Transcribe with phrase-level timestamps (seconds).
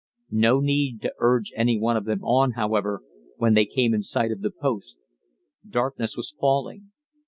[0.33, 3.03] No need to urge any one of them on, however,
[3.37, 4.97] when they came in sight of the post.
[5.69, 6.89] Darkness was falling.